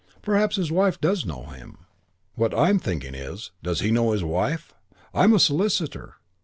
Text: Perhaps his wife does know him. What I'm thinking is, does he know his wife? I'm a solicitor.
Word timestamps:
Perhaps 0.23 0.55
his 0.55 0.71
wife 0.71 0.99
does 0.99 1.27
know 1.27 1.43
him. 1.43 1.85
What 2.33 2.57
I'm 2.57 2.79
thinking 2.79 3.13
is, 3.13 3.51
does 3.61 3.81
he 3.81 3.91
know 3.91 4.13
his 4.13 4.23
wife? 4.23 4.73
I'm 5.13 5.31
a 5.31 5.39
solicitor. 5.39 6.15